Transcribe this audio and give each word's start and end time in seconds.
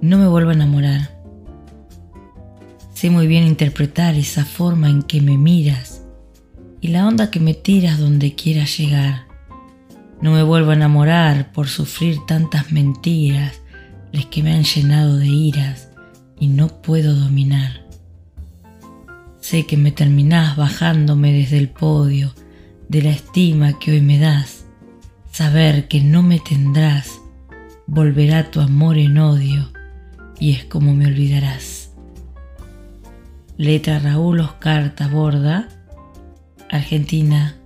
no 0.00 0.16
me 0.16 0.26
vuelvo 0.26 0.50
a 0.50 0.54
enamorar. 0.54 1.10
Sé 2.94 3.10
muy 3.10 3.26
bien 3.26 3.44
interpretar 3.44 4.14
esa 4.14 4.44
forma 4.44 4.88
en 4.88 5.02
que 5.02 5.20
me 5.20 5.36
miras 5.36 6.02
y 6.80 6.88
la 6.88 7.06
onda 7.06 7.30
que 7.30 7.40
me 7.40 7.54
tiras 7.54 7.98
donde 7.98 8.34
quieras 8.34 8.76
llegar. 8.78 9.26
No 10.22 10.32
me 10.32 10.42
vuelvo 10.42 10.70
a 10.70 10.74
enamorar 10.74 11.52
por 11.52 11.68
sufrir 11.68 12.18
tantas 12.26 12.72
mentiras, 12.72 13.60
les 14.12 14.26
que 14.26 14.42
me 14.42 14.52
han 14.52 14.64
llenado 14.64 15.16
de 15.16 15.26
iras 15.26 15.88
y 16.38 16.48
no 16.48 16.68
puedo 16.68 17.14
dominar. 17.14 17.86
Sé 19.40 19.66
que 19.66 19.76
me 19.76 19.92
terminás 19.92 20.56
bajándome 20.56 21.32
desde 21.32 21.58
el 21.58 21.68
podio 21.68 22.34
de 22.88 23.02
la 23.02 23.10
estima 23.10 23.78
que 23.78 23.92
hoy 23.92 24.00
me 24.00 24.18
das. 24.18 24.64
Saber 25.32 25.88
que 25.88 26.00
no 26.00 26.22
me 26.22 26.38
tendrás 26.38 27.20
volverá 27.86 28.52
tu 28.52 28.60
amor 28.60 28.98
en 28.98 29.18
odio 29.18 29.59
y 30.40 30.52
es 30.52 30.64
como 30.64 30.94
me 30.94 31.06
olvidarás. 31.06 31.92
Letra 33.56 33.98
Raúl 33.98 34.40
Oscar 34.40 34.94
Taborda, 34.94 35.68
Argentina 36.70 37.59